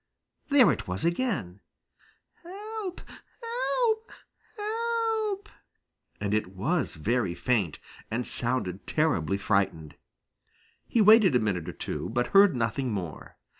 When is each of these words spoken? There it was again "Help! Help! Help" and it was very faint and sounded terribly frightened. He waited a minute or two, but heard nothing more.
There 0.49 0.71
it 0.71 0.87
was 0.87 1.05
again 1.05 1.59
"Help! 2.41 3.01
Help! 3.39 4.11
Help" 4.57 5.49
and 6.19 6.33
it 6.33 6.55
was 6.55 6.95
very 6.95 7.35
faint 7.35 7.77
and 8.09 8.25
sounded 8.25 8.87
terribly 8.87 9.37
frightened. 9.37 9.93
He 10.87 11.01
waited 11.01 11.35
a 11.35 11.39
minute 11.39 11.69
or 11.69 11.73
two, 11.73 12.09
but 12.09 12.29
heard 12.33 12.55
nothing 12.55 12.91
more. 12.91 13.37